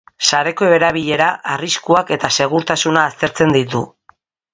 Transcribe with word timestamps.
Sareko 0.27 0.69
erabilera, 0.77 1.27
arriskuak 1.55 2.09
eta 2.17 2.31
segurtasuna 2.39 3.05
aztertzen 3.11 3.55
ditu. 3.59 3.83